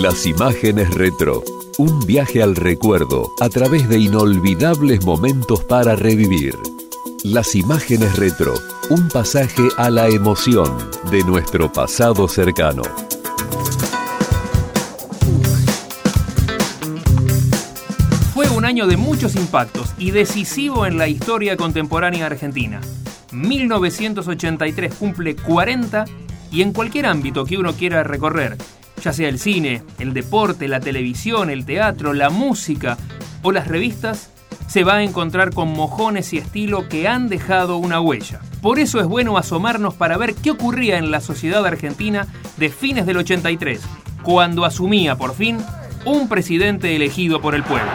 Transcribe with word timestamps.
Las 0.00 0.26
imágenes 0.26 0.92
retro. 0.92 1.44
Un 1.78 2.00
viaje 2.00 2.42
al 2.42 2.56
recuerdo 2.56 3.30
a 3.40 3.48
través 3.48 3.88
de 3.88 3.98
inolvidables 3.98 5.04
momentos 5.04 5.62
para 5.62 5.94
revivir. 5.94 6.58
Las 7.22 7.54
imágenes 7.54 8.16
retro. 8.16 8.54
Un 8.90 9.08
pasaje 9.08 9.68
a 9.76 9.90
la 9.90 10.08
emoción 10.08 10.76
de 11.12 11.22
nuestro 11.22 11.72
pasado 11.72 12.26
cercano. 12.26 12.82
Fue 18.34 18.48
un 18.50 18.64
año 18.64 18.88
de 18.88 18.96
muchos 18.96 19.36
impactos 19.36 19.94
y 19.96 20.10
decisivo 20.10 20.86
en 20.86 20.98
la 20.98 21.06
historia 21.06 21.56
contemporánea 21.56 22.26
argentina. 22.26 22.80
1983 23.30 24.92
cumple 24.94 25.36
40 25.36 26.04
y 26.50 26.62
en 26.62 26.72
cualquier 26.72 27.06
ámbito 27.06 27.44
que 27.44 27.56
uno 27.56 27.74
quiera 27.74 28.02
recorrer, 28.02 28.56
ya 29.02 29.12
sea 29.12 29.28
el 29.28 29.38
cine, 29.38 29.82
el 29.98 30.14
deporte, 30.14 30.68
la 30.68 30.80
televisión, 30.80 31.50
el 31.50 31.64
teatro, 31.64 32.12
la 32.12 32.30
música 32.30 32.96
o 33.42 33.52
las 33.52 33.68
revistas, 33.68 34.30
se 34.66 34.84
va 34.84 34.96
a 34.96 35.02
encontrar 35.02 35.52
con 35.52 35.72
mojones 35.72 36.32
y 36.32 36.38
estilo 36.38 36.88
que 36.88 37.06
han 37.06 37.28
dejado 37.28 37.76
una 37.76 38.00
huella. 38.00 38.40
Por 38.62 38.78
eso 38.78 39.00
es 39.00 39.06
bueno 39.06 39.36
asomarnos 39.36 39.94
para 39.94 40.16
ver 40.16 40.34
qué 40.34 40.50
ocurría 40.50 40.98
en 40.98 41.10
la 41.10 41.20
sociedad 41.20 41.64
argentina 41.66 42.26
de 42.56 42.70
fines 42.70 43.06
del 43.06 43.18
83, 43.18 43.80
cuando 44.22 44.64
asumía 44.64 45.16
por 45.16 45.34
fin 45.34 45.58
un 46.04 46.28
presidente 46.28 46.96
elegido 46.96 47.40
por 47.40 47.54
el 47.54 47.62
pueblo. 47.62 47.90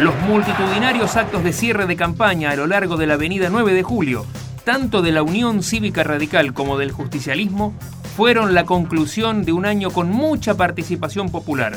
Los 0.00 0.18
multitudinarios 0.20 1.16
actos 1.16 1.44
de 1.44 1.52
cierre 1.52 1.86
de 1.86 1.96
campaña 1.96 2.52
a 2.52 2.56
lo 2.56 2.66
largo 2.66 2.96
de 2.96 3.06
la 3.06 3.14
avenida 3.14 3.50
9 3.50 3.74
de 3.74 3.82
Julio 3.82 4.24
tanto 4.64 5.02
de 5.02 5.12
la 5.12 5.22
Unión 5.22 5.62
Cívica 5.62 6.02
Radical 6.04 6.52
como 6.52 6.78
del 6.78 6.92
justicialismo, 6.92 7.74
fueron 8.16 8.54
la 8.54 8.64
conclusión 8.64 9.44
de 9.44 9.52
un 9.52 9.66
año 9.66 9.90
con 9.90 10.10
mucha 10.10 10.56
participación 10.56 11.30
popular, 11.30 11.76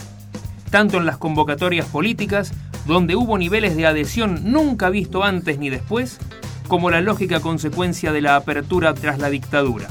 tanto 0.69 0.97
en 0.97 1.05
las 1.05 1.17
convocatorias 1.17 1.85
políticas, 1.87 2.51
donde 2.85 3.15
hubo 3.15 3.37
niveles 3.37 3.75
de 3.75 3.85
adhesión 3.85 4.51
nunca 4.51 4.89
visto 4.89 5.23
antes 5.23 5.57
ni 5.57 5.69
después, 5.69 6.19
como 6.67 6.89
la 6.89 7.01
lógica 7.01 7.39
consecuencia 7.39 8.11
de 8.11 8.21
la 8.21 8.35
apertura 8.35 8.93
tras 8.93 9.19
la 9.19 9.29
dictadura. 9.29 9.87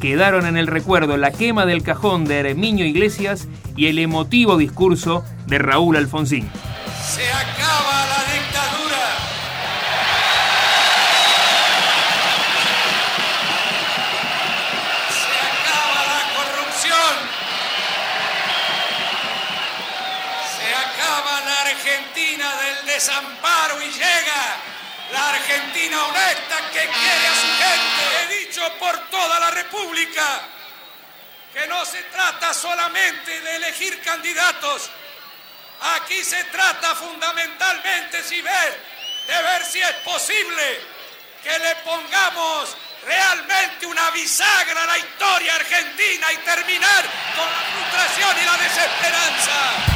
Quedaron 0.00 0.46
en 0.46 0.56
el 0.56 0.66
recuerdo 0.66 1.16
la 1.16 1.30
quema 1.30 1.66
del 1.66 1.82
cajón 1.82 2.24
de 2.24 2.40
Herminio 2.40 2.86
Iglesias 2.86 3.48
y 3.76 3.86
el 3.86 3.98
emotivo 3.98 4.56
discurso 4.56 5.24
de 5.46 5.58
Raúl 5.58 5.96
Alfonsín. 5.96 6.48
Desamparo 23.00 23.80
y 23.82 23.90
llega 23.90 24.56
la 25.12 25.30
Argentina 25.30 26.04
honesta 26.04 26.70
que 26.72 26.80
quiere 26.80 27.26
a 27.26 27.34
su 27.34 27.46
gente. 27.62 28.34
He 28.34 28.44
dicho 28.44 28.72
por 28.78 28.98
toda 29.10 29.40
la 29.40 29.50
República 29.50 30.40
que 31.52 31.66
no 31.66 31.84
se 31.84 32.02
trata 32.04 32.52
solamente 32.54 33.40
de 33.40 33.56
elegir 33.56 34.00
candidatos. 34.02 34.90
Aquí 35.96 36.22
se 36.22 36.44
trata 36.44 36.94
fundamentalmente 36.94 38.22
si 38.22 38.40
ver, 38.42 38.84
de 39.26 39.42
ver 39.42 39.64
si 39.64 39.80
es 39.80 39.92
posible 40.04 40.80
que 41.42 41.58
le 41.58 41.74
pongamos 41.76 42.76
realmente 43.06 43.86
una 43.86 44.10
bisagra 44.10 44.82
a 44.82 44.86
la 44.86 44.98
historia 44.98 45.54
argentina 45.54 46.32
y 46.32 46.36
terminar 46.38 47.04
con 47.34 47.46
la 47.46 47.60
frustración 47.72 48.36
y 48.42 48.44
la 48.44 48.56
desesperanza. 48.58 49.89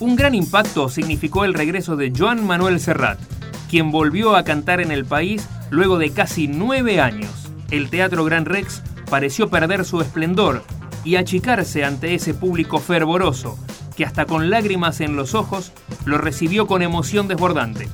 Un 0.00 0.16
gran 0.16 0.34
impacto 0.34 0.88
significó 0.88 1.44
el 1.44 1.52
regreso 1.52 1.94
de 1.94 2.10
Joan 2.16 2.46
Manuel 2.46 2.80
Serrat, 2.80 3.20
quien 3.68 3.90
volvió 3.90 4.34
a 4.34 4.44
cantar 4.44 4.80
en 4.80 4.92
el 4.92 5.04
país 5.04 5.46
luego 5.68 5.98
de 5.98 6.10
casi 6.10 6.48
nueve 6.48 7.02
años. 7.02 7.50
El 7.70 7.90
Teatro 7.90 8.24
Gran 8.24 8.46
Rex 8.46 8.82
pareció 9.10 9.50
perder 9.50 9.84
su 9.84 10.00
esplendor 10.00 10.64
y 11.04 11.16
achicarse 11.16 11.84
ante 11.84 12.14
ese 12.14 12.32
público 12.32 12.78
fervoroso, 12.78 13.58
que 13.94 14.06
hasta 14.06 14.24
con 14.24 14.48
lágrimas 14.48 15.02
en 15.02 15.16
los 15.16 15.34
ojos 15.34 15.70
lo 16.06 16.16
recibió 16.16 16.66
con 16.66 16.80
emoción 16.80 17.28
desbordante. 17.28 17.86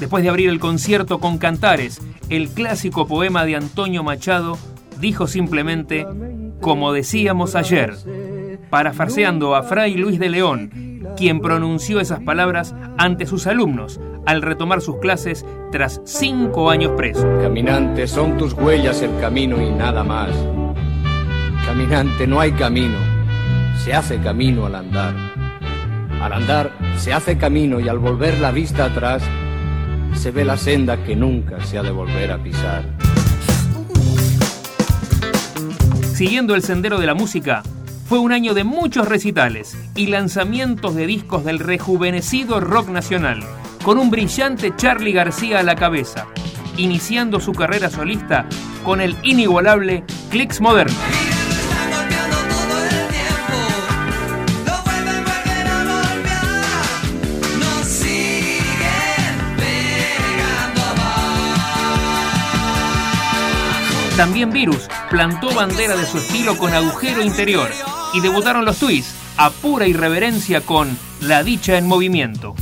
Después 0.00 0.24
de 0.24 0.30
abrir 0.30 0.48
el 0.48 0.58
concierto 0.58 1.20
con 1.20 1.38
Cantares, 1.38 2.02
el 2.28 2.48
clásico 2.48 3.06
poema 3.06 3.44
de 3.44 3.54
Antonio 3.54 4.02
Machado 4.02 4.58
dijo 5.00 5.28
simplemente, 5.28 6.08
como 6.60 6.92
decíamos 6.92 7.54
ayer, 7.54 7.94
parafarseando 8.68 9.54
a 9.54 9.62
Fray 9.62 9.94
Luis 9.94 10.18
de 10.18 10.28
León, 10.28 10.70
quien 11.16 11.40
pronunció 11.40 12.00
esas 12.00 12.20
palabras 12.20 12.74
ante 12.98 13.26
sus 13.26 13.46
alumnos 13.46 14.00
al 14.26 14.42
retomar 14.42 14.80
sus 14.80 14.98
clases 14.98 15.44
tras 15.70 16.00
cinco 16.04 16.70
años 16.70 16.92
preso. 16.96 17.22
Caminante, 17.40 18.06
son 18.06 18.36
tus 18.36 18.52
huellas 18.52 19.02
el 19.02 19.18
camino 19.20 19.60
y 19.60 19.70
nada 19.70 20.04
más. 20.04 20.30
Caminante, 21.66 22.26
no 22.26 22.40
hay 22.40 22.52
camino, 22.52 22.98
se 23.82 23.94
hace 23.94 24.18
camino 24.18 24.66
al 24.66 24.74
andar. 24.74 25.14
Al 26.20 26.32
andar 26.32 26.70
se 26.96 27.12
hace 27.12 27.36
camino 27.36 27.80
y 27.80 27.88
al 27.88 27.98
volver 27.98 28.38
la 28.38 28.52
vista 28.52 28.84
atrás 28.84 29.22
se 30.14 30.30
ve 30.30 30.44
la 30.44 30.56
senda 30.56 31.02
que 31.02 31.16
nunca 31.16 31.64
se 31.64 31.78
ha 31.78 31.82
de 31.82 31.90
volver 31.90 32.30
a 32.30 32.42
pisar. 32.42 32.84
Siguiendo 36.14 36.54
el 36.54 36.62
sendero 36.62 37.00
de 37.00 37.06
la 37.06 37.14
música, 37.14 37.62
fue 38.12 38.18
un 38.18 38.32
año 38.32 38.52
de 38.52 38.62
muchos 38.62 39.08
recitales 39.08 39.74
y 39.94 40.08
lanzamientos 40.08 40.94
de 40.94 41.06
discos 41.06 41.46
del 41.46 41.58
rejuvenecido 41.58 42.60
rock 42.60 42.90
nacional, 42.90 43.42
con 43.82 43.96
un 43.96 44.10
brillante 44.10 44.76
Charlie 44.76 45.12
García 45.12 45.60
a 45.60 45.62
la 45.62 45.76
cabeza, 45.76 46.26
iniciando 46.76 47.40
su 47.40 47.52
carrera 47.52 47.88
solista 47.88 48.46
con 48.84 49.00
el 49.00 49.16
inigualable 49.22 50.04
Clicks 50.28 50.60
Moderno. 50.60 50.94
También 64.18 64.50
Virus 64.50 64.86
plantó 65.08 65.54
bandera 65.54 65.96
de 65.96 66.04
su 66.04 66.18
estilo 66.18 66.58
con 66.58 66.74
agujero 66.74 67.22
interior 67.22 67.70
y 68.12 68.20
debutaron 68.20 68.64
los 68.64 68.78
Twists 68.78 69.14
a 69.36 69.50
pura 69.50 69.86
irreverencia 69.86 70.60
con 70.60 70.96
La 71.20 71.42
dicha 71.42 71.78
en 71.78 71.86
movimiento. 71.86 72.54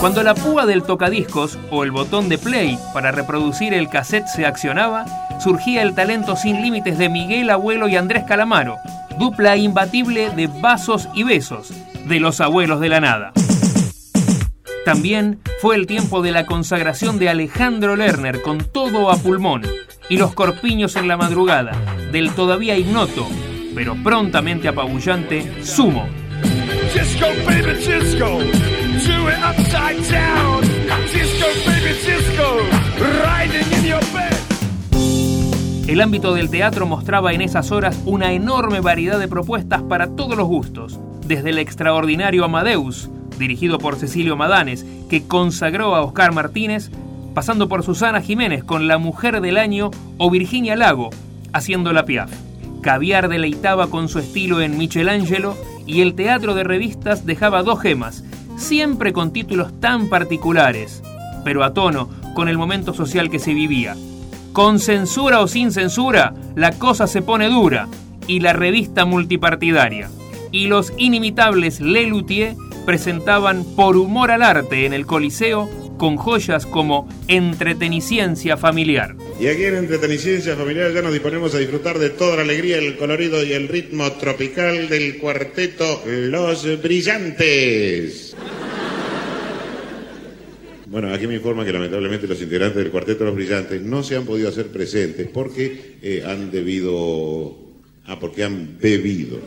Cuando 0.00 0.22
la 0.22 0.34
púa 0.34 0.64
del 0.64 0.82
tocadiscos 0.82 1.58
o 1.70 1.84
el 1.84 1.90
botón 1.90 2.30
de 2.30 2.38
play 2.38 2.78
para 2.94 3.12
reproducir 3.12 3.74
el 3.74 3.90
cassette 3.90 4.28
se 4.28 4.46
accionaba, 4.46 5.04
surgía 5.40 5.82
el 5.82 5.94
talento 5.94 6.36
sin 6.36 6.62
límites 6.62 6.96
de 6.96 7.10
Miguel 7.10 7.50
Abuelo 7.50 7.86
y 7.86 7.96
Andrés 7.96 8.24
Calamaro, 8.26 8.78
dupla 9.18 9.58
imbatible 9.58 10.30
de 10.30 10.46
vasos 10.46 11.08
y 11.14 11.22
besos, 11.22 11.68
de 12.06 12.18
los 12.18 12.40
abuelos 12.40 12.80
de 12.80 12.88
la 12.88 13.00
nada. 13.00 13.32
También 14.84 15.40
fue 15.60 15.76
el 15.76 15.86
tiempo 15.86 16.22
de 16.22 16.32
la 16.32 16.46
consagración 16.46 17.18
de 17.18 17.28
Alejandro 17.28 17.96
Lerner 17.96 18.40
con 18.40 18.58
todo 18.58 19.10
a 19.10 19.16
pulmón 19.16 19.62
y 20.08 20.16
los 20.16 20.32
corpiños 20.32 20.96
en 20.96 21.06
la 21.06 21.18
madrugada 21.18 21.72
del 22.10 22.32
todavía 22.32 22.78
ignoto, 22.78 23.28
pero 23.74 23.94
prontamente 24.02 24.68
apabullante, 24.68 25.62
Sumo. 25.62 26.08
El 35.86 36.00
ámbito 36.00 36.34
del 36.34 36.50
teatro 36.50 36.86
mostraba 36.86 37.32
en 37.32 37.42
esas 37.42 37.70
horas 37.70 38.00
una 38.06 38.32
enorme 38.32 38.80
variedad 38.80 39.18
de 39.18 39.28
propuestas 39.28 39.82
para 39.82 40.16
todos 40.16 40.36
los 40.38 40.48
gustos, 40.48 40.98
desde 41.26 41.50
el 41.50 41.58
extraordinario 41.58 42.44
Amadeus, 42.44 43.10
dirigido 43.40 43.78
por 43.78 43.96
Cecilio 43.96 44.36
Madanes, 44.36 44.86
que 45.08 45.26
consagró 45.26 45.96
a 45.96 46.02
Oscar 46.02 46.32
Martínez, 46.32 46.90
pasando 47.34 47.68
por 47.68 47.82
Susana 47.82 48.20
Jiménez 48.20 48.62
con 48.62 48.86
La 48.86 48.98
Mujer 48.98 49.40
del 49.40 49.58
Año 49.58 49.90
o 50.18 50.30
Virginia 50.30 50.76
Lago, 50.76 51.10
haciendo 51.52 51.92
la 51.92 52.04
Piaf. 52.04 52.30
Caviar 52.82 53.28
deleitaba 53.28 53.88
con 53.88 54.08
su 54.08 54.20
estilo 54.20 54.60
en 54.60 54.78
Michelangelo 54.78 55.56
y 55.86 56.02
el 56.02 56.14
teatro 56.14 56.54
de 56.54 56.64
revistas 56.64 57.26
dejaba 57.26 57.62
dos 57.62 57.80
gemas, 57.80 58.24
siempre 58.56 59.12
con 59.12 59.32
títulos 59.32 59.72
tan 59.80 60.08
particulares, 60.08 61.02
pero 61.44 61.64
a 61.64 61.74
tono 61.74 62.08
con 62.34 62.48
el 62.48 62.56
momento 62.56 62.94
social 62.94 63.30
que 63.30 63.38
se 63.38 63.54
vivía. 63.54 63.96
Con 64.52 64.78
censura 64.78 65.40
o 65.40 65.48
sin 65.48 65.72
censura, 65.72 66.34
la 66.54 66.72
cosa 66.72 67.06
se 67.06 67.22
pone 67.22 67.48
dura 67.48 67.88
y 68.26 68.40
la 68.40 68.52
revista 68.52 69.04
multipartidaria. 69.04 70.10
Y 70.52 70.66
los 70.66 70.92
inimitables 70.96 71.80
Le 71.80 72.06
presentaban 72.80 73.64
Por 73.76 73.96
Humor 73.96 74.30
al 74.30 74.42
Arte 74.42 74.86
en 74.86 74.92
el 74.92 75.06
Coliseo 75.06 75.68
con 75.98 76.16
joyas 76.16 76.64
como 76.64 77.08
Entreteniciencia 77.28 78.56
Familiar. 78.56 79.16
Y 79.38 79.46
aquí 79.48 79.64
en 79.64 79.76
Entreteniciencia 79.76 80.56
Familiar 80.56 80.92
ya 80.92 81.02
nos 81.02 81.12
disponemos 81.12 81.54
a 81.54 81.58
disfrutar 81.58 81.98
de 81.98 82.10
toda 82.10 82.36
la 82.36 82.42
alegría, 82.42 82.78
el 82.78 82.96
colorido 82.96 83.44
y 83.44 83.52
el 83.52 83.68
ritmo 83.68 84.10
tropical 84.12 84.88
del 84.88 85.18
cuarteto 85.18 86.02
Los 86.06 86.82
Brillantes. 86.82 88.34
Bueno, 90.90 91.14
aquí 91.14 91.28
me 91.28 91.34
informa 91.34 91.64
que 91.64 91.72
lamentablemente 91.72 92.26
los 92.26 92.42
integrantes 92.42 92.82
del 92.82 92.90
Cuarteto 92.90 93.24
Los 93.24 93.36
Brillantes 93.36 93.80
no 93.80 94.02
se 94.02 94.16
han 94.16 94.24
podido 94.24 94.48
hacer 94.48 94.66
presentes 94.72 95.28
porque 95.32 95.98
eh, 96.02 96.24
han 96.26 96.50
debido... 96.50 97.56
Ah, 98.06 98.18
porque 98.18 98.42
han 98.42 98.76
bebido. 98.80 99.38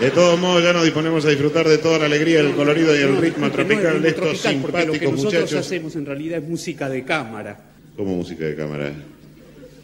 De 0.00 0.10
todos 0.10 0.38
modos, 0.38 0.62
ya 0.62 0.72
nos 0.72 0.84
disponemos 0.84 1.24
a 1.24 1.30
disfrutar 1.30 1.66
de 1.68 1.78
toda 1.78 1.98
la 1.98 2.06
alegría, 2.06 2.40
el 2.40 2.54
colorido 2.54 2.94
y 2.94 3.00
el 3.00 3.16
ritmo 3.16 3.50
tropical 3.50 4.02
de 4.02 4.08
estos 4.08 4.38
simpáticos 4.38 4.86
lo 4.86 4.92
que 4.92 5.06
nosotros 5.06 5.32
muchachos. 5.42 5.54
hacemos 5.66 5.96
en 5.96 6.04
realidad 6.06 6.38
es 6.42 6.48
música 6.48 6.88
de 6.88 7.04
cámara. 7.04 7.58
¿Cómo 7.96 8.16
música 8.16 8.44
de 8.44 8.56
cámara? 8.56 8.92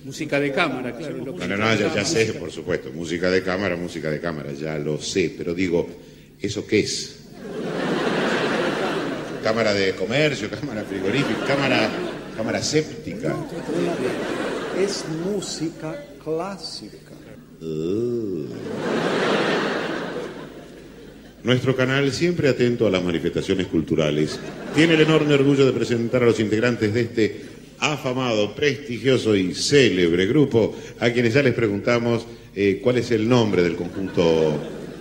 Música 0.04 0.40
de 0.40 0.52
cámara, 0.52 0.96
claro. 0.96 1.16
lo 1.24 1.36
que- 1.36 1.46
No, 1.46 1.56
no, 1.56 1.64
no, 1.64 1.74
ya, 1.74 1.94
ya 1.94 2.04
sé, 2.04 2.32
por 2.34 2.50
supuesto. 2.50 2.90
Música 2.92 3.30
de 3.30 3.42
cámara, 3.42 3.76
música 3.76 4.10
de 4.10 4.20
cámara, 4.20 4.52
ya 4.52 4.76
lo 4.78 5.00
sé. 5.00 5.34
Pero 5.38 5.54
digo, 5.54 5.88
¿eso 6.40 6.66
qué 6.66 6.80
es? 6.80 7.16
Cámara 9.44 9.72
de 9.72 9.92
comercio, 9.94 10.50
cámara 10.50 10.82
frigorífica, 10.84 11.44
cámara, 11.46 11.88
cámara 12.36 12.62
séptica. 12.62 13.34
Es 14.78 15.04
música 15.24 15.94
clásica. 16.22 16.96
Nuestro 21.42 21.74
canal, 21.74 22.12
siempre 22.12 22.48
atento 22.48 22.86
a 22.86 22.90
las 22.90 23.02
manifestaciones 23.02 23.66
culturales, 23.66 24.38
tiene 24.74 24.94
el 24.94 25.00
enorme 25.00 25.32
orgullo 25.34 25.64
de 25.64 25.72
presentar 25.72 26.22
a 26.22 26.26
los 26.26 26.38
integrantes 26.38 26.92
de 26.92 27.00
este 27.00 27.40
afamado, 27.78 28.54
prestigioso 28.54 29.34
y 29.34 29.54
célebre 29.54 30.26
grupo, 30.26 30.76
a 30.98 31.08
quienes 31.10 31.32
ya 31.32 31.42
les 31.42 31.54
preguntamos 31.54 32.26
eh, 32.54 32.80
cuál 32.82 32.98
es 32.98 33.10
el 33.10 33.26
nombre 33.26 33.62
del 33.62 33.74
conjunto. 33.74 34.54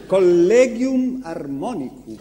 Collegium 0.08 1.22
Harmonicum. 1.26 2.18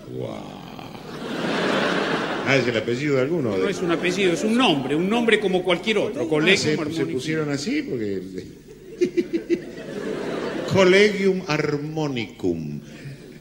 Ah, 2.47 2.57
es 2.57 2.67
el 2.67 2.77
apellido 2.77 3.17
de 3.17 3.21
alguno. 3.23 3.51
No 3.57 3.65
de- 3.65 3.71
es 3.71 3.81
un 3.81 3.91
apellido, 3.93 4.33
es 4.33 4.43
un 4.43 4.57
nombre, 4.57 4.97
un 4.97 5.09
nombre 5.09 5.39
como 5.39 5.63
cualquier 5.63 5.99
otro. 5.99 6.23
Ah, 6.23 6.27
Colegio 6.29 6.77
se, 6.93 7.07
pusieron 7.07 7.51
así 7.51 7.83
porque. 7.83 8.21
Collegium 10.73 11.43
Harmonicum. 11.47 12.81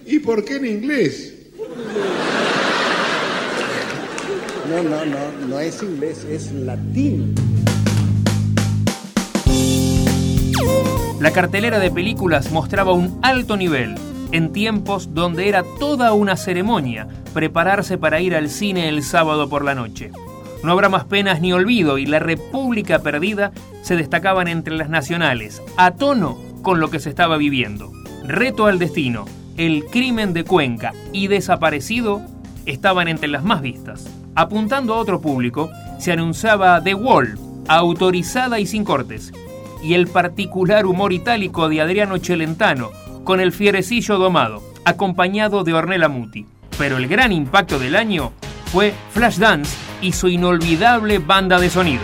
¿Y 0.10 0.20
por 0.20 0.46
qué 0.46 0.56
en 0.56 0.66
inglés? 0.66 1.34
No, 4.70 4.82
no, 4.82 5.06
no, 5.06 5.48
no 5.48 5.60
es 5.60 5.84
inglés, 5.84 6.26
es 6.30 6.54
latín. 6.54 7.36
La 11.20 11.32
cartelera 11.32 11.80
de 11.80 11.92
películas 11.92 12.54
mostraba 12.54 12.94
un 12.94 13.20
alto 13.22 13.58
nivel, 13.58 13.96
en 14.32 14.54
tiempos 14.54 15.14
donde 15.14 15.50
era 15.50 15.66
toda 15.78 16.14
una 16.14 16.38
ceremonia 16.38 17.10
prepararse 17.34 17.98
para 17.98 18.22
ir 18.22 18.34
al 18.34 18.50
cine 18.50 18.88
el 18.88 19.04
sábado 19.04 19.50
por 19.50 19.66
la 19.66 19.76
noche. 19.76 20.12
No 20.64 20.72
habrá 20.72 20.88
más 20.88 21.04
penas 21.04 21.42
ni 21.42 21.52
olvido 21.52 21.98
y 21.98 22.06
La 22.06 22.20
República 22.20 23.00
Perdida 23.00 23.52
se 23.82 23.98
destacaban 23.98 24.48
entre 24.48 24.76
las 24.78 24.90
nacionales, 24.90 25.62
a 25.76 25.92
tono 25.92 26.38
con 26.62 26.80
lo 26.80 26.90
que 26.90 27.00
se 27.02 27.10
estaba 27.10 27.36
viviendo. 27.36 27.92
Reto 28.24 28.68
al 28.68 28.80
Destino, 28.80 29.26
El 29.58 29.86
Crimen 29.86 30.34
de 30.34 30.44
Cuenca 30.44 30.94
y 31.12 31.28
Desaparecido 31.28 32.22
estaban 32.68 33.08
entre 33.08 33.28
las 33.28 33.44
más 33.44 33.64
vistas. 33.64 34.08
Apuntando 34.36 34.94
a 34.94 34.98
otro 34.98 35.20
público, 35.20 35.72
se 35.98 36.12
anunciaba 36.12 36.80
The 36.84 36.94
Wall, 36.94 37.40
autorizada 37.68 38.60
y 38.60 38.68
sin 38.68 38.84
cortes, 38.84 39.34
y 39.84 39.96
el 39.96 40.06
particular 40.06 40.86
humor 40.86 41.12
itálico 41.12 41.70
de 41.70 41.82
Adriano 41.82 42.20
Celentano, 42.20 42.92
con 43.24 43.40
el 43.40 43.52
fierecillo 43.52 44.20
domado, 44.20 44.62
acompañado 44.86 45.64
de 45.64 45.74
Ornella 45.74 46.08
Muti. 46.08 46.46
Pero 46.78 46.98
el 46.98 47.08
gran 47.08 47.32
impacto 47.32 47.80
del 47.80 47.96
año 47.96 48.34
fue 48.72 48.94
Flashdance 49.10 49.76
y 50.04 50.12
su 50.12 50.28
inolvidable 50.28 51.18
banda 51.18 51.60
de 51.60 51.72
sonido. 51.72 52.04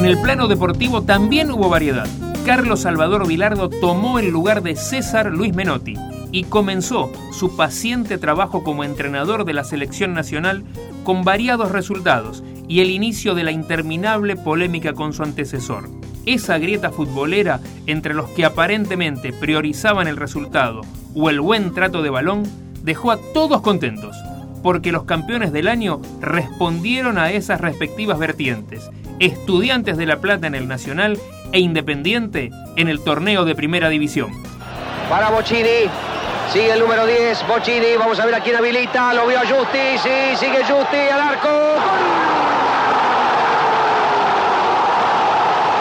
En 0.00 0.06
el 0.06 0.18
plano 0.18 0.48
deportivo 0.48 1.02
también 1.02 1.50
hubo 1.50 1.68
variedad. 1.68 2.08
Carlos 2.46 2.80
Salvador 2.80 3.28
Vilardo 3.28 3.68
tomó 3.68 4.18
el 4.18 4.30
lugar 4.30 4.62
de 4.62 4.74
César 4.74 5.26
Luis 5.26 5.54
Menotti 5.54 5.92
y 6.32 6.44
comenzó 6.44 7.12
su 7.32 7.54
paciente 7.54 8.16
trabajo 8.16 8.64
como 8.64 8.82
entrenador 8.82 9.44
de 9.44 9.52
la 9.52 9.62
selección 9.62 10.14
nacional 10.14 10.64
con 11.04 11.22
variados 11.22 11.70
resultados 11.70 12.42
y 12.66 12.80
el 12.80 12.88
inicio 12.88 13.34
de 13.34 13.44
la 13.44 13.50
interminable 13.50 14.36
polémica 14.36 14.94
con 14.94 15.12
su 15.12 15.22
antecesor. 15.22 15.90
Esa 16.24 16.56
grieta 16.56 16.88
futbolera 16.88 17.60
entre 17.86 18.14
los 18.14 18.30
que 18.30 18.46
aparentemente 18.46 19.34
priorizaban 19.34 20.08
el 20.08 20.16
resultado 20.16 20.80
o 21.14 21.28
el 21.28 21.42
buen 21.42 21.74
trato 21.74 22.00
de 22.00 22.08
balón 22.08 22.44
dejó 22.82 23.10
a 23.10 23.18
todos 23.34 23.60
contentos, 23.60 24.16
porque 24.62 24.92
los 24.92 25.04
campeones 25.04 25.52
del 25.52 25.68
año 25.68 26.00
respondieron 26.22 27.18
a 27.18 27.32
esas 27.32 27.60
respectivas 27.60 28.18
vertientes, 28.18 28.90
estudiantes 29.20 29.96
de 29.96 30.06
La 30.06 30.16
Plata 30.16 30.46
en 30.48 30.54
el 30.56 30.66
Nacional 30.66 31.18
e 31.52 31.60
Independiente 31.60 32.50
en 32.76 32.88
el 32.88 33.04
torneo 33.04 33.44
de 33.44 33.54
Primera 33.54 33.88
División. 33.88 34.30
para 35.08 35.30
Bocini. 35.30 35.88
Sigue 36.52 36.72
el 36.72 36.80
número 36.80 37.06
10, 37.06 37.46
Bocini. 37.46 37.96
Vamos 37.98 38.18
a 38.18 38.26
ver 38.26 38.34
a 38.34 38.40
quién 38.40 38.56
habilita. 38.56 39.12
Lo 39.14 39.26
vio 39.26 39.38
a 39.38 39.42
Justi. 39.42 39.98
Sí, 40.02 40.36
sigue 40.36 40.58
Justi 40.64 40.96
al 41.12 41.20
arco. 41.20 41.48
¡Gol! 41.48 42.00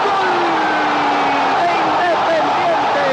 ¡Gol 0.06 0.30
de 1.62 1.72
Independiente! 1.86 3.08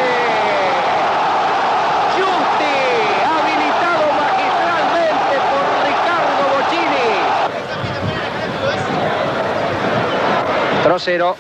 Justi, 2.17 2.77
habilitado 3.25 4.05
magistralmente 4.21 5.35
por 5.49 5.65
Ricardo 5.87 6.43
Bocini. 6.57 7.09
Trocero. 10.97 11.37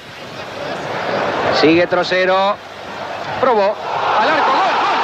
Sigue 1.58 1.86
Trocero. 1.86 2.56
Probó. 3.40 3.74
Al 4.20 4.28
arco. 4.28 4.50
Gol. 4.52 4.74
Gol. 4.84 5.00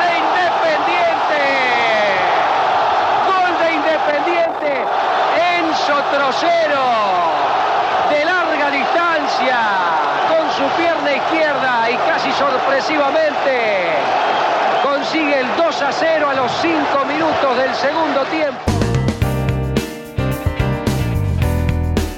De 0.00 0.08
Independiente. 0.24 1.42
Gol 3.28 3.52
de 3.60 3.68
Independiente. 3.74 4.70
Enzo 5.58 5.96
Trocero. 6.16 6.84
De 8.08 8.24
larga 8.24 8.70
distancia. 8.70 9.58
Con 10.30 10.50
su 10.56 10.64
pierna 10.78 11.12
izquierda 11.12 11.90
y 11.90 11.96
casi 12.08 12.32
sorpresivamente 12.32 13.82
consigue 14.82 15.40
el 15.40 15.56
2 15.58 15.82
a 15.82 15.92
0 15.92 16.30
a 16.30 16.34
los 16.34 16.50
5 16.62 17.04
minutos 17.04 17.56
del 17.58 17.74
segundo 17.74 18.24
tiempo. 18.30 18.71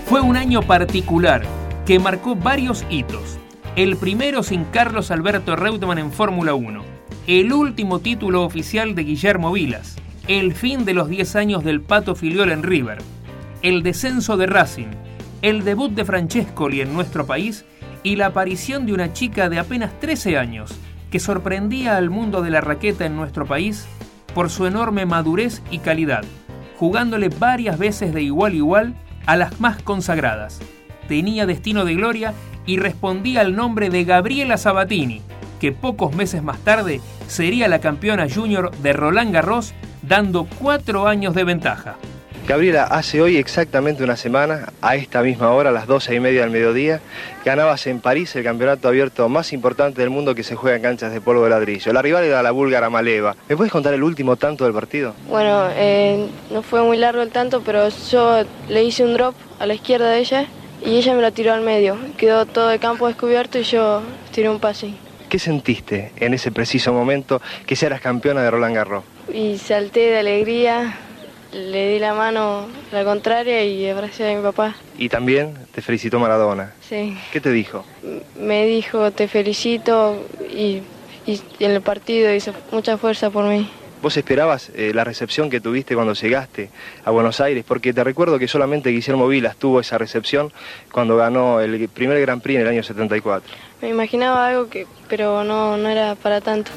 Fue 0.06 0.20
un 0.20 0.37
año 0.37 0.61
particular 0.61 1.42
que 1.87 1.99
marcó 1.99 2.37
varios 2.37 2.84
hitos. 2.90 3.38
El 3.75 3.96
primero 3.96 4.42
sin 4.42 4.64
Carlos 4.64 5.11
Alberto 5.11 5.56
Reutemann 5.56 5.99
en 5.99 6.12
Fórmula 6.12 6.54
1. 6.54 6.82
El 7.26 7.52
último 7.54 8.00
título 8.00 8.44
oficial 8.44 8.94
de 8.94 9.02
Guillermo 9.02 9.50
Vilas. 9.50 9.96
El 10.28 10.54
fin 10.54 10.84
de 10.84 10.92
los 10.92 11.08
10 11.08 11.37
años 11.37 11.64
del 11.64 11.80
Pato 11.80 12.14
Filiol 12.14 12.52
en 12.52 12.62
River. 12.62 12.99
El 13.62 13.82
descenso 13.82 14.37
de 14.37 14.44
Racing. 14.44 14.90
El 15.40 15.64
debut 15.64 15.90
de 15.92 16.04
Francescoli 16.04 16.82
en 16.82 16.92
nuestro 16.92 17.25
país 17.25 17.64
y 18.02 18.16
la 18.16 18.26
aparición 18.26 18.84
de 18.84 18.92
una 18.92 19.14
chica 19.14 19.49
de 19.49 19.58
apenas 19.58 19.99
13 20.00 20.37
años 20.37 20.70
que 21.11 21.18
sorprendía 21.18 21.96
al 21.96 22.11
mundo 22.11 22.42
de 22.42 22.50
la 22.50 22.61
raqueta 22.61 23.06
en 23.06 23.16
nuestro 23.16 23.46
país 23.46 23.87
por 24.34 24.50
su 24.50 24.66
enorme 24.66 25.06
madurez 25.06 25.62
y 25.70 25.78
calidad, 25.78 26.25
jugándole 26.78 27.30
varias 27.30 27.78
veces 27.78 28.12
de 28.12 28.23
igual 28.23 28.52
a 28.52 28.56
igual 28.56 28.94
a 29.26 29.37
las 29.37 29.61
más 29.61 29.83
consagradas. 29.83 30.61
Tenía 31.09 31.47
destino 31.47 31.85
de 31.85 31.95
gloria 31.95 32.35
y 32.66 32.78
respondía 32.78 33.40
al 33.43 33.54
nombre 33.54 33.90
de 33.90 34.04
Gabriela 34.04 34.57
Sabatini, 34.57 35.23
que 35.61 35.73
pocos 35.73 36.14
meses 36.14 36.43
más 36.43 36.59
tarde 36.59 37.00
sería 37.26 37.69
la 37.69 37.81
campeona 37.81 38.26
junior 38.33 38.71
de 38.78 38.93
Roland 38.93 39.33
Garros, 39.33 39.75
dando 40.02 40.47
cuatro 40.59 41.07
años 41.07 41.35
de 41.35 41.45
ventaja. 41.45 41.97
Gabriela, 42.46 42.84
hace 42.84 43.22
hoy 43.22 43.38
exactamente 43.38 44.04
una 44.04 44.16
semana, 44.16 44.70
a 44.82 44.96
esta 44.96 45.22
misma 45.22 45.50
hora, 45.52 45.70
a 45.70 45.72
las 45.72 45.86
12 45.86 46.14
y 46.14 46.20
media 46.20 46.42
del 46.42 46.50
mediodía, 46.50 47.00
ganabas 47.42 47.86
en 47.86 48.00
París 48.00 48.36
el 48.36 48.44
campeonato 48.44 48.86
abierto 48.86 49.26
más 49.30 49.54
importante 49.54 50.02
del 50.02 50.10
mundo 50.10 50.34
que 50.34 50.42
se 50.42 50.54
juega 50.54 50.76
en 50.76 50.82
canchas 50.82 51.10
de 51.10 51.22
polvo 51.22 51.44
de 51.44 51.50
ladrillo. 51.50 51.90
La 51.94 52.02
rival 52.02 52.24
era 52.24 52.42
la 52.42 52.50
búlgara 52.50 52.90
Maleva. 52.90 53.34
¿Me 53.48 53.56
puedes 53.56 53.72
contar 53.72 53.94
el 53.94 54.02
último 54.02 54.36
tanto 54.36 54.64
del 54.64 54.74
partido? 54.74 55.14
Bueno, 55.26 55.68
eh, 55.74 56.26
no 56.50 56.60
fue 56.60 56.82
muy 56.82 56.98
largo 56.98 57.22
el 57.22 57.30
tanto, 57.30 57.62
pero 57.64 57.88
yo 58.10 58.44
le 58.68 58.84
hice 58.84 59.04
un 59.04 59.14
drop 59.14 59.34
a 59.58 59.64
la 59.64 59.72
izquierda 59.72 60.10
de 60.10 60.18
ella 60.18 60.46
y 60.84 60.96
ella 60.96 61.14
me 61.14 61.22
lo 61.22 61.32
tiró 61.32 61.54
al 61.54 61.62
medio. 61.62 61.96
Quedó 62.18 62.44
todo 62.44 62.70
el 62.72 62.78
campo 62.78 63.06
descubierto 63.06 63.58
y 63.58 63.62
yo 63.62 64.02
tiré 64.34 64.50
un 64.50 64.60
pase. 64.60 64.90
¿Qué 65.30 65.38
sentiste 65.38 66.12
en 66.16 66.34
ese 66.34 66.52
preciso 66.52 66.92
momento 66.92 67.40
que 67.64 67.74
seas 67.74 68.02
campeona 68.02 68.42
de 68.42 68.50
Roland 68.50 68.74
Garros? 68.74 69.04
Y 69.32 69.56
salté 69.56 70.00
de 70.10 70.18
alegría, 70.18 70.94
le 71.54 71.92
di 71.92 71.99
la 71.99 72.14
mano 72.14 72.66
a 72.90 72.94
la 72.94 73.04
contraria 73.04 73.62
y 73.62 73.88
abracé 73.88 74.30
a 74.32 74.37
mi 74.37 74.42
papá. 74.42 74.75
Y 74.99 75.08
también 75.08 75.54
te 75.73 75.80
felicitó 75.80 76.18
Maradona. 76.18 76.73
Sí. 76.80 77.16
¿Qué 77.32 77.40
te 77.40 77.50
dijo? 77.52 77.84
Me 78.38 78.66
dijo, 78.66 79.12
te 79.12 79.28
felicito 79.28 80.26
y, 80.50 80.82
y 81.26 81.40
en 81.61 81.70
el 81.70 81.80
partido 81.80 82.34
hizo 82.34 82.52
mucha 82.73 82.99
fuerza 82.99 83.30
por 83.30 83.44
mí. 83.44 83.70
¿Vos 84.02 84.18
esperabas 84.18 84.70
eh, 84.75 84.92
la 84.92 85.02
recepción 85.02 85.49
que 85.49 85.61
tuviste 85.61 85.94
cuando 85.94 86.12
llegaste 86.12 86.68
a 87.06 87.11
Buenos 87.11 87.40
Aires? 87.40 87.64
Porque 87.66 87.94
te 87.94 88.04
recuerdo 88.04 88.38
que 88.38 88.49
solamente 88.49 88.90
Guillermo 88.90 89.26
Vilas 89.28 89.56
tuvo 89.56 89.80
esa 89.80 89.96
recepción 89.96 90.52
cuando 90.92 91.16
ganó 91.16 91.61
el 91.61 91.88
primer 91.88 92.20
Grand 92.20 92.42
Prix 92.42 92.56
en 92.56 92.62
el 92.62 92.68
año 92.68 92.82
74. 92.82 93.54
Me 93.80 93.88
imaginaba 93.88 94.46
algo 94.49 94.68
que, 94.68 94.87
pero 95.08 95.42
no, 95.44 95.78
no 95.78 95.88
era 95.88 96.16
para 96.16 96.42
tanto. 96.42 96.70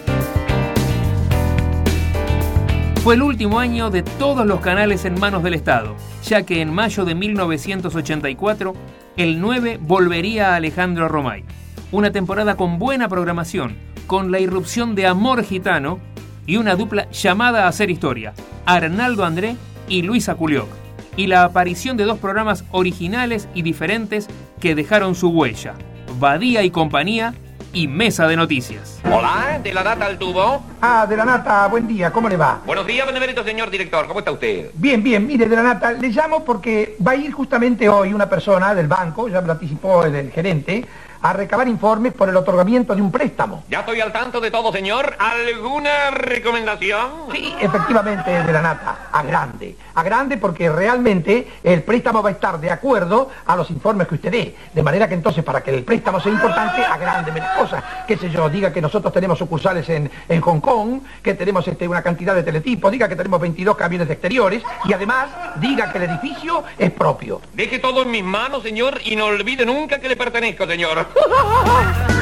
Fue 3.08 3.16
el 3.16 3.22
último 3.22 3.62
año 3.62 3.90
de 3.90 4.04
todos 4.04 4.46
los 4.46 4.60
canales 4.60 5.06
en 5.06 5.18
manos 5.18 5.42
del 5.42 5.54
Estado, 5.54 5.96
ya 6.26 6.42
que 6.42 6.60
en 6.60 6.74
mayo 6.74 7.06
de 7.06 7.16
1984 7.16 8.74
el 9.16 9.40
9 9.40 9.80
volvería 9.82 10.52
a 10.52 10.56
Alejandro 10.58 11.08
Romay. 11.08 11.46
Una 11.94 12.12
temporada 12.12 12.58
con 12.58 12.80
buena 12.80 13.08
programación, 13.08 13.78
con 14.08 14.30
la 14.30 14.42
irrupción 14.42 14.94
de 14.94 15.08
Amor 15.08 15.46
Gitano 15.46 16.00
y 16.46 16.58
una 16.58 16.76
dupla 16.76 17.10
llamada 17.12 17.64
a 17.64 17.70
hacer 17.70 17.90
historia, 17.90 18.34
Arnaldo 18.66 19.24
André 19.24 19.56
y 19.88 20.02
Luisa 20.02 20.36
Culioc, 20.36 20.68
y 21.16 21.28
la 21.28 21.46
aparición 21.46 21.96
de 21.96 22.04
dos 22.04 22.20
programas 22.20 22.66
originales 22.72 23.48
y 23.54 23.62
diferentes 23.62 24.28
que 24.60 24.76
dejaron 24.76 25.16
su 25.16 25.30
huella, 25.30 25.76
Badía 26.20 26.64
y 26.64 26.72
compañía 26.72 27.34
y 27.78 27.88
Mesa 27.88 28.28
de 28.28 28.36
Noticias. 28.36 29.00
Hola, 29.06 29.60
de 29.62 29.72
la 29.72 29.84
nata 29.84 30.08
al 30.08 30.18
tubo. 30.18 30.64
Ah, 30.82 31.06
de 31.08 31.16
la 31.16 31.24
nata, 31.24 31.68
buen 31.68 31.88
día, 31.88 32.12
¿cómo 32.12 32.28
le 32.28 32.36
va? 32.36 32.60
Buenos 32.66 32.88
días, 32.88 33.06
benemérito 33.06 33.44
señor 33.44 33.70
director, 33.70 34.08
¿cómo 34.08 34.18
está 34.20 34.32
usted? 34.32 34.72
Bien, 34.74 35.04
bien, 35.04 35.28
mire, 35.28 35.48
de 35.48 35.56
la 35.56 35.62
nata, 35.62 35.92
le 35.92 36.10
llamo 36.10 36.44
porque 36.44 36.98
va 37.06 37.12
a 37.12 37.16
ir 37.16 37.32
justamente 37.32 37.88
hoy 37.88 38.14
una 38.14 38.28
persona 38.28 38.74
del 38.74 38.88
banco, 38.88 39.30
ya 39.30 39.42
me 39.42 39.48
lo 39.48 39.54
anticipó 39.54 40.06
el, 40.06 40.16
el 40.16 40.32
gerente, 40.32 40.86
a 41.22 41.34
recabar 41.34 41.68
informes 41.68 42.14
por 42.14 42.30
el 42.30 42.36
otorgamiento 42.36 42.96
de 42.96 43.02
un 43.02 43.12
préstamo. 43.12 43.64
Ya 43.70 43.80
estoy 43.80 44.02
al 44.02 44.12
tanto 44.12 44.40
de 44.40 44.52
todo, 44.52 44.72
señor. 44.72 45.16
¿Alguna 45.20 46.12
recomendación? 46.12 47.12
Sí, 47.32 47.54
efectivamente, 47.60 48.44
de 48.44 48.54
la 48.54 48.62
nata, 48.62 49.10
a 49.12 49.24
grande. 49.24 49.76
A 49.96 50.04
grande 50.04 50.38
porque 50.38 50.70
realmente 50.70 51.48
el 51.64 51.84
préstamo 51.84 52.22
va 52.22 52.30
a 52.30 52.34
estar 52.34 52.60
de 52.60 52.72
acuerdo 52.72 53.30
a 53.46 53.56
los 53.56 53.70
informes 53.72 54.08
que 54.08 54.16
usted 54.16 54.32
dé. 54.32 54.56
De 54.74 54.84
manera 54.84 55.08
que 55.08 55.16
entonces, 55.16 55.44
para 55.44 55.62
que 55.62 55.72
el 55.72 55.84
préstamo 55.84 56.20
sea 56.20 56.32
importante, 56.32 56.84
a 56.84 56.98
grande 56.98 57.32
menos 57.32 57.50
cosas. 57.58 57.84
Qué 58.08 58.18
sé 58.18 58.30
yo, 58.30 58.50
diga 58.50 58.72
que 58.72 58.82
nosotros 58.82 59.12
tenemos 59.14 59.38
sucursales 59.40 59.90
en, 59.90 60.10
en 60.30 60.42
Hong 60.42 60.60
Kong, 60.60 61.02
que 61.22 61.34
tenemos 61.34 61.68
este, 61.68 61.88
una 61.88 62.02
cantidad 62.02 62.36
de 62.36 62.44
teletipos, 62.44 62.92
diga 62.92 63.08
que 63.08 63.16
tenemos 63.16 63.40
22 63.42 63.76
camiones 63.76 64.08
de 64.08 64.14
exteriores 64.14 64.64
y 64.86 64.94
además 64.94 65.28
diga 65.56 65.92
que 65.92 65.98
el 65.98 66.06
edificio 66.06 66.64
es 66.78 66.92
propio. 66.92 67.42
Deje 67.54 67.80
todo 67.80 68.04
en 68.04 68.12
mis 68.12 68.24
manos, 68.24 68.64
señor, 68.64 69.00
y 69.04 69.16
no 69.16 69.26
olvide 69.26 69.66
nunca 69.66 70.00
que 70.00 70.10
le 70.10 70.16
pertenezco, 70.16 70.66
señor. 70.66 71.07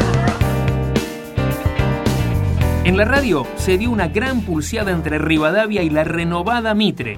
En 2.85 2.97
la 2.97 3.05
radio 3.05 3.47
se 3.55 3.79
dio 3.79 3.89
una 3.89 4.09
gran 4.09 4.41
pulseada 4.41 4.91
entre 4.91 5.17
Rivadavia 5.17 5.81
y 5.81 5.89
la 5.89 6.03
renovada 6.03 6.75
Mitre. 6.75 7.17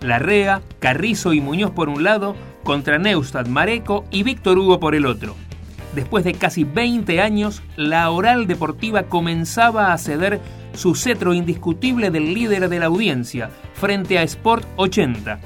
Larrea, 0.00 0.62
Carrizo 0.78 1.32
y 1.32 1.40
Muñoz 1.40 1.72
por 1.72 1.88
un 1.88 2.04
lado, 2.04 2.36
contra 2.62 2.98
Neustadt, 2.98 3.48
Mareco 3.48 4.04
y 4.12 4.22
Víctor 4.22 4.58
Hugo 4.58 4.78
por 4.78 4.94
el 4.94 5.06
otro. 5.06 5.34
Después 5.92 6.22
de 6.22 6.34
casi 6.34 6.62
20 6.62 7.20
años, 7.20 7.62
la 7.74 8.08
oral 8.10 8.46
deportiva 8.46 9.02
comenzaba 9.02 9.92
a 9.92 9.98
ceder 9.98 10.40
su 10.72 10.94
cetro 10.94 11.34
indiscutible 11.34 12.10
del 12.10 12.32
líder 12.32 12.68
de 12.68 12.78
la 12.78 12.86
audiencia 12.86 13.50
frente 13.74 14.18
a 14.18 14.22
Sport 14.22 14.66
80, 14.76 15.40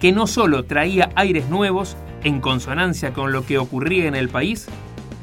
que 0.00 0.10
no 0.10 0.26
solo 0.26 0.64
traía 0.64 1.10
aires 1.14 1.48
nuevos 1.48 1.96
en 2.24 2.40
consonancia 2.40 3.12
con 3.12 3.30
lo 3.30 3.46
que 3.46 3.58
ocurría 3.58 4.06
en 4.06 4.16
el 4.16 4.28
país, 4.28 4.66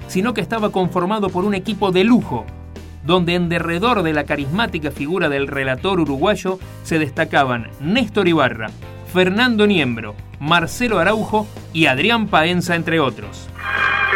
sino 0.08 0.34
que 0.34 0.42
estaba 0.42 0.72
conformado 0.72 1.30
por 1.30 1.46
un 1.46 1.54
equipo 1.54 1.92
de 1.92 2.04
lujo, 2.04 2.46
donde 3.04 3.36
en 3.36 3.50
derredor 3.50 4.04
de 4.04 4.14
la 4.14 4.26
carismática 4.26 4.92
figura 4.92 5.30
del 5.30 5.48
relator 5.48 6.00
uruguayo 6.00 6.60
se 6.84 7.00
destacaban 7.00 7.70
Néstor 7.80 8.28
Ibarra, 8.28 8.70
Fernando 9.12 9.68
Niembro, 9.68 10.16
Marcelo 10.40 11.00
Araujo 11.00 11.48
y 11.74 11.86
Adrián 11.86 12.28
Paenza, 12.28 12.76
entre 12.76 13.00
otros. 13.00 13.50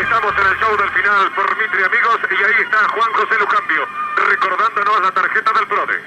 Estamos 0.01 0.33
en 0.33 0.47
el 0.47 0.57
show 0.59 0.77
del 0.77 0.89
final 0.89 1.31
por 1.35 1.49
Mitre 1.57 1.85
amigos 1.85 2.19
y 2.31 2.43
ahí 2.43 2.63
está 2.63 2.87
Juan 2.89 3.11
José 3.13 3.39
Lucambio 3.39 4.07
recordándonos 4.25 5.01
la 5.01 5.11
tarjeta 5.11 5.51
del 5.53 5.67
PRODE. 5.67 5.99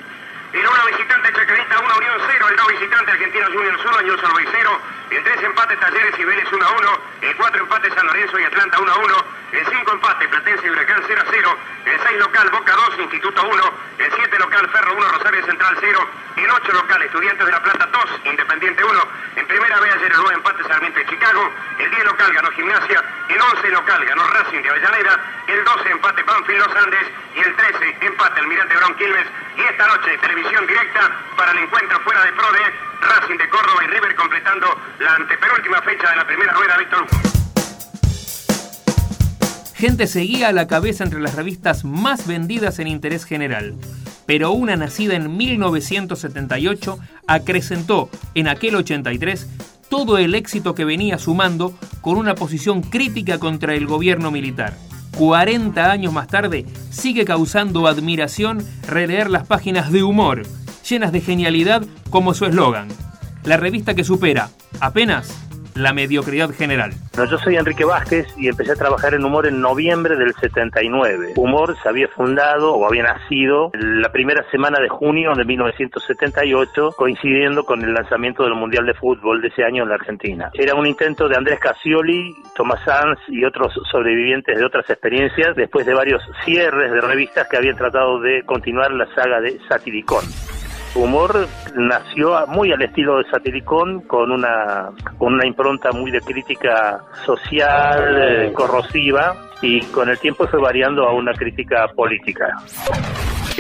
En 0.52 0.66
una 0.66 0.84
visitante 0.84 1.32
Chacarita 1.32 1.78
1, 1.78 1.96
Unión 1.96 2.18
0, 2.26 2.48
el 2.48 2.56
no 2.56 2.66
visitante 2.66 3.12
Argentinos 3.12 3.52
Juniors 3.52 3.84
1, 3.84 4.02
News 4.02 4.24
Always 4.24 4.48
0, 4.50 4.80
en 5.10 5.22
tres 5.22 5.42
empates 5.44 5.78
Talleres 5.78 6.18
y 6.18 6.24
Vélez 6.24 6.52
1 6.52 6.66
a 6.66 6.70
1, 6.70 7.00
en 7.22 7.36
cuatro 7.36 7.62
empates 7.62 7.94
San 7.94 8.06
Lorenzo 8.08 8.36
y 8.36 8.42
Atlanta 8.42 8.80
1 8.80 8.92
a 8.92 8.96
1, 8.98 9.24
en 9.52 9.66
cinco 9.70 9.92
empates 9.92 10.26
Platense 10.26 10.66
y 10.66 10.70
Huracán 10.70 11.02
0 11.06 11.22
a 11.22 11.30
0, 11.30 11.56
en 11.86 12.00
seis 12.02 12.18
local 12.18 12.50
Boca 12.50 12.74
2, 12.74 12.98
Instituto 12.98 13.48
1, 13.48 13.72
en 13.98 14.12
siete 14.12 14.38
local 14.40 14.68
Ferro 14.70 14.94
1, 14.94 15.08
Rosario 15.08 15.46
Central 15.46 15.76
0, 15.78 16.08
en 16.36 16.50
ocho 16.50 16.72
local 16.72 17.02
Estudiantes 17.02 17.46
de 17.46 17.52
La 17.52 17.62
Plata 17.62 17.86
2, 17.86 18.20
Independiente 18.24 18.82
1, 18.82 19.08
en 19.36 19.46
primera 19.46 19.78
vez 19.78 19.94
ayer 19.94 20.10
el 20.10 20.18
nueve 20.18 20.34
empate 20.34 20.64
Sarmiento 20.64 21.00
y 21.00 21.06
Chicago, 21.06 21.48
el 21.78 21.90
10 21.90 22.04
local 22.06 22.32
ganó 22.32 22.50
Gimnasia, 22.50 23.04
el 23.28 23.40
11 23.40 23.68
local 23.70 24.04
ganó 24.04 24.26
Racing 24.26 24.62
de 24.62 24.70
Avellaneda, 24.70 25.20
el 25.46 25.64
12 25.64 25.90
empate 25.90 26.22
Banfield 26.24 26.66
Los 26.66 26.76
Andes. 26.76 27.06
Y 27.32 27.38
el 27.38 27.54
13 27.54 27.96
empate 28.00 28.40
Almirante 28.40 28.76
Brown 28.76 28.94
Quilmes 28.96 29.26
y 29.60 29.62
esta 29.68 29.86
noche 29.86 30.16
televisión 30.20 30.66
directa 30.66 31.10
para 31.36 31.52
el 31.52 31.58
encuentro 31.58 32.00
fuera 32.00 32.24
de 32.24 32.32
Prode, 32.32 32.64
Racing 33.02 33.36
de 33.36 33.48
Córdoba 33.50 33.84
y 33.84 33.88
River 33.88 34.14
completando 34.14 34.66
la 35.00 35.14
antepenúltima 35.16 35.82
fecha 35.82 36.10
de 36.10 36.16
la 36.16 36.26
primera 36.26 36.52
rueda 36.52 36.78
Víctor 36.78 37.02
Hugo. 37.02 37.30
Gente 39.74 40.06
seguía 40.06 40.48
a 40.48 40.52
la 40.52 40.66
cabeza 40.66 41.04
entre 41.04 41.20
las 41.20 41.34
revistas 41.34 41.84
más 41.84 42.26
vendidas 42.26 42.78
en 42.78 42.86
interés 42.86 43.24
general, 43.24 43.74
pero 44.26 44.52
una 44.52 44.76
nacida 44.76 45.14
en 45.14 45.36
1978 45.36 46.98
acrecentó 47.26 48.08
en 48.34 48.48
aquel 48.48 48.76
83 48.76 49.46
todo 49.90 50.16
el 50.18 50.34
éxito 50.34 50.74
que 50.74 50.84
venía 50.84 51.18
sumando 51.18 51.74
con 52.00 52.16
una 52.16 52.34
posición 52.34 52.82
crítica 52.82 53.38
contra 53.38 53.74
el 53.74 53.86
gobierno 53.86 54.30
militar. 54.30 54.74
40 55.20 55.92
años 55.92 56.14
más 56.14 56.28
tarde, 56.28 56.64
sigue 56.88 57.26
causando 57.26 57.86
admiración 57.86 58.64
releer 58.88 59.28
las 59.28 59.46
páginas 59.46 59.92
de 59.92 60.02
humor, 60.02 60.44
llenas 60.88 61.12
de 61.12 61.20
genialidad 61.20 61.84
como 62.08 62.32
su 62.32 62.46
eslogan. 62.46 62.88
La 63.44 63.58
revista 63.58 63.92
que 63.94 64.02
supera, 64.02 64.48
apenas, 64.80 65.49
la 65.82 65.92
mediocridad 65.92 66.50
general. 66.50 66.92
Yo 67.16 67.38
soy 67.38 67.56
Enrique 67.56 67.84
Vázquez 67.84 68.26
y 68.36 68.48
empecé 68.48 68.72
a 68.72 68.76
trabajar 68.76 69.14
en 69.14 69.24
humor 69.24 69.46
en 69.46 69.60
noviembre 69.60 70.16
del 70.16 70.34
79. 70.34 71.34
Humor 71.36 71.76
se 71.82 71.88
había 71.88 72.08
fundado 72.08 72.74
o 72.74 72.86
había 72.86 73.02
nacido 73.02 73.70
la 73.74 74.10
primera 74.10 74.44
semana 74.50 74.80
de 74.80 74.88
junio 74.88 75.32
de 75.34 75.44
1978, 75.44 76.94
coincidiendo 76.96 77.64
con 77.64 77.82
el 77.82 77.94
lanzamiento 77.94 78.44
del 78.44 78.54
Mundial 78.54 78.86
de 78.86 78.94
Fútbol 78.94 79.42
de 79.42 79.48
ese 79.48 79.64
año 79.64 79.82
en 79.82 79.88
la 79.90 79.96
Argentina. 79.96 80.50
Era 80.54 80.74
un 80.74 80.86
intento 80.86 81.28
de 81.28 81.36
Andrés 81.36 81.58
Casioli, 81.60 82.34
Tomás 82.54 82.80
Sanz 82.84 83.18
y 83.28 83.44
otros 83.44 83.72
sobrevivientes 83.90 84.58
de 84.58 84.64
otras 84.64 84.88
experiencias, 84.88 85.54
después 85.56 85.86
de 85.86 85.94
varios 85.94 86.22
cierres 86.44 86.92
de 86.92 87.00
revistas 87.00 87.48
que 87.48 87.56
habían 87.56 87.76
tratado 87.76 88.20
de 88.20 88.42
continuar 88.44 88.92
la 88.92 89.06
saga 89.14 89.40
de 89.40 89.58
Satiricón. 89.68 90.24
Humor 90.94 91.46
nació 91.76 92.46
muy 92.48 92.72
al 92.72 92.82
estilo 92.82 93.18
de 93.18 93.30
Satiricón, 93.30 94.00
con 94.02 94.32
una, 94.32 94.90
con 95.18 95.34
una 95.34 95.46
impronta 95.46 95.92
muy 95.92 96.10
de 96.10 96.20
crítica 96.20 97.04
social, 97.24 98.16
eh, 98.18 98.52
corrosiva, 98.52 99.36
y 99.62 99.80
con 99.86 100.08
el 100.08 100.18
tiempo 100.18 100.46
fue 100.48 100.60
variando 100.60 101.06
a 101.06 101.12
una 101.12 101.32
crítica 101.32 101.86
política. 101.94 102.48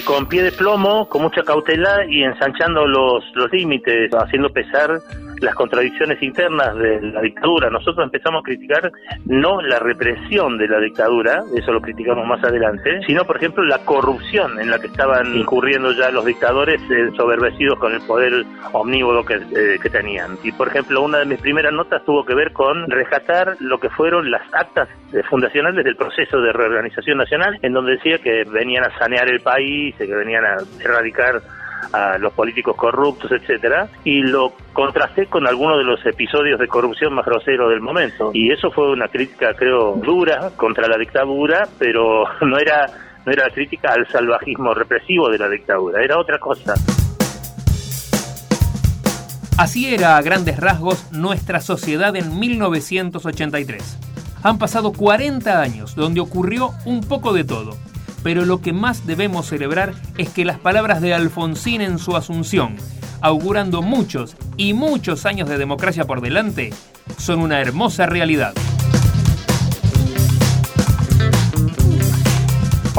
Con 0.04 0.26
pie 0.26 0.42
de 0.42 0.52
plomo, 0.52 1.08
con 1.08 1.22
mucha 1.22 1.42
cautela 1.42 2.04
y 2.08 2.22
ensanchando 2.22 2.86
los, 2.86 3.22
los 3.34 3.52
límites, 3.52 4.10
haciendo 4.14 4.48
pesar 4.50 4.98
las 5.40 5.54
contradicciones 5.54 6.22
internas 6.22 6.74
de 6.76 7.00
la 7.00 7.20
dictadura. 7.22 7.70
Nosotros 7.70 8.04
empezamos 8.04 8.40
a 8.40 8.44
criticar 8.44 8.92
no 9.26 9.60
la 9.62 9.78
represión 9.78 10.58
de 10.58 10.68
la 10.68 10.78
dictadura, 10.80 11.42
eso 11.56 11.72
lo 11.72 11.80
criticamos 11.80 12.26
más 12.26 12.42
adelante, 12.44 13.00
sino 13.06 13.24
por 13.24 13.36
ejemplo 13.36 13.64
la 13.64 13.78
corrupción 13.78 14.60
en 14.60 14.70
la 14.70 14.78
que 14.78 14.88
estaban 14.88 15.34
incurriendo 15.36 15.92
ya 15.92 16.10
los 16.10 16.24
dictadores 16.24 16.80
eh, 16.90 17.10
soberbecidos 17.16 17.78
con 17.78 17.92
el 17.92 18.00
poder 18.02 18.44
omnívodo 18.72 19.24
que, 19.24 19.34
eh, 19.34 19.78
que 19.82 19.90
tenían. 19.90 20.38
Y 20.42 20.52
por 20.52 20.68
ejemplo, 20.68 21.02
una 21.02 21.18
de 21.18 21.26
mis 21.26 21.40
primeras 21.40 21.72
notas 21.72 22.04
tuvo 22.04 22.24
que 22.24 22.34
ver 22.34 22.52
con 22.52 22.90
rescatar 22.90 23.56
lo 23.60 23.78
que 23.78 23.90
fueron 23.90 24.30
las 24.30 24.42
actas 24.52 24.88
eh, 25.12 25.22
fundacionales 25.28 25.84
del 25.84 25.96
proceso 25.96 26.40
de 26.40 26.52
reorganización 26.52 27.18
nacional, 27.18 27.58
en 27.62 27.72
donde 27.72 27.92
decía 27.92 28.18
que 28.18 28.44
venían 28.44 28.84
a 28.84 28.98
sanear 28.98 29.28
el 29.28 29.40
país, 29.40 29.94
que 29.96 30.06
venían 30.06 30.44
a 30.44 30.56
erradicar 30.82 31.40
a 31.92 32.18
los 32.18 32.32
políticos 32.32 32.76
corruptos, 32.76 33.30
etcétera, 33.32 33.88
y 34.04 34.22
lo 34.22 34.52
contrasté 34.72 35.26
con 35.26 35.46
algunos 35.46 35.78
de 35.78 35.84
los 35.84 36.04
episodios 36.06 36.58
de 36.58 36.68
corrupción 36.68 37.14
más 37.14 37.26
groseros 37.26 37.70
del 37.70 37.80
momento. 37.80 38.30
Y 38.32 38.50
eso 38.50 38.70
fue 38.70 38.90
una 38.90 39.08
crítica, 39.08 39.54
creo, 39.54 39.94
dura 39.96 40.50
contra 40.56 40.88
la 40.88 40.96
dictadura, 40.96 41.68
pero 41.78 42.24
no 42.40 42.58
era 42.58 42.86
no 43.24 43.32
era 43.32 43.50
crítica 43.50 43.92
al 43.92 44.06
salvajismo 44.08 44.72
represivo 44.72 45.28
de 45.28 45.38
la 45.38 45.48
dictadura, 45.48 46.02
era 46.02 46.18
otra 46.18 46.38
cosa. 46.38 46.74
Así 49.58 49.92
era 49.92 50.16
a 50.16 50.22
grandes 50.22 50.58
rasgos 50.58 51.12
nuestra 51.12 51.60
sociedad 51.60 52.16
en 52.16 52.38
1983. 52.38 53.98
Han 54.42 54.58
pasado 54.58 54.92
40 54.92 55.60
años 55.60 55.94
donde 55.94 56.20
ocurrió 56.20 56.70
un 56.86 57.02
poco 57.02 57.34
de 57.34 57.44
todo, 57.44 57.76
pero 58.22 58.44
lo 58.44 58.60
que 58.60 58.72
más 58.72 59.06
debemos 59.06 59.46
celebrar 59.46 59.94
es 60.18 60.28
que 60.30 60.44
las 60.44 60.58
palabras 60.58 61.00
de 61.00 61.14
Alfonsín 61.14 61.80
en 61.80 61.98
su 61.98 62.16
asunción, 62.16 62.76
augurando 63.20 63.82
muchos 63.82 64.36
y 64.56 64.74
muchos 64.74 65.26
años 65.26 65.48
de 65.48 65.58
democracia 65.58 66.06
por 66.06 66.20
delante, 66.20 66.72
son 67.18 67.40
una 67.40 67.60
hermosa 67.60 68.06
realidad. 68.06 68.54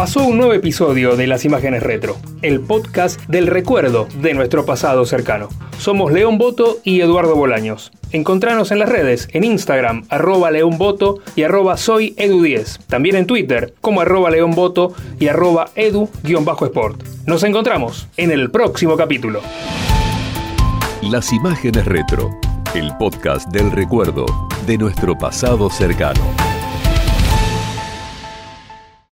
Pasó 0.02 0.24
un 0.24 0.38
nuevo 0.38 0.54
episodio 0.54 1.16
de 1.16 1.28
Las 1.28 1.46
Imágenes 1.46 1.84
Retro, 1.84 2.18
el 2.42 2.60
podcast 2.60 3.22
del 3.28 3.46
recuerdo 3.46 4.08
de 4.20 4.34
nuestro 4.34 4.66
pasado 4.66 5.06
cercano. 5.06 5.48
Somos 5.78 6.12
León 6.12 6.40
Boto 6.40 6.80
y 6.84 7.02
Eduardo 7.02 7.36
Bolaños. 7.36 7.92
Encontranos 8.12 8.72
en 8.72 8.80
las 8.80 8.90
redes, 8.90 9.30
en 9.32 9.44
Instagram, 9.44 10.06
arroba 10.10 10.50
León 10.50 10.80
Boto 10.80 11.20
y 11.36 11.44
arroba 11.44 11.78
soy 11.78 12.16
Edu10. 12.16 12.80
También 12.88 13.16
en 13.16 13.28
Twitter, 13.28 13.76
como 13.80 14.02
arroba 14.02 14.32
León 14.32 14.56
Boto 14.56 14.96
y 15.20 15.28
arroba 15.28 15.70
Edu-Sport. 15.76 17.04
Nos 17.28 17.44
encontramos 17.44 18.08
en 18.18 18.32
el 18.32 18.50
próximo 18.50 18.98
capítulo. 18.98 19.42
Las 21.04 21.32
Imágenes 21.32 21.86
Retro, 21.86 22.32
el 22.74 22.92
podcast 22.98 23.52
del 23.52 23.70
recuerdo 23.70 24.26
de 24.66 24.80
nuestro 24.80 25.16
pasado 25.16 25.70
cercano. 25.70 26.51